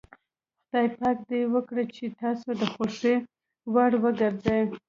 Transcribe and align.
خدای 0.67 0.87
پاک 0.97 1.17
دې 1.29 1.41
وکړي 1.53 1.85
چې 1.95 2.03
ستاسو 2.15 2.49
د 2.59 2.63
خوښې 2.73 3.15
وړ 3.73 3.91
وګرځي. 4.03 4.59